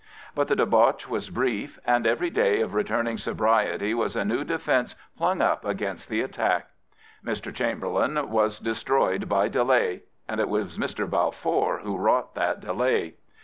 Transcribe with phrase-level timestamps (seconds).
[0.33, 4.95] But the debauch was brief, and every day of returning sobriety was a new defence
[5.15, 6.69] flung up against the attack.
[7.23, 7.53] Mr.
[7.53, 10.03] Chamberlain was destroyed «7 Prophets, Priests, and Kings by delay.
[10.27, 11.07] And it was Mr.
[11.07, 13.13] Balfour who wrought that delay.